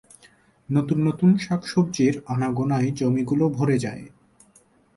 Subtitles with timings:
[0.69, 4.05] নতুন নতুন শাক-সবজির আনাগোনায় জমিগুলো ভরে যায়।